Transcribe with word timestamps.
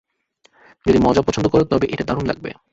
যদি 0.85 0.99
মজা 0.99 1.21
পছন্দ 1.21 1.45
কর 1.47 1.61
তবে 1.71 1.85
এটা 1.93 2.03
দারুণ 2.07 2.25
লাগবে। 2.27 2.49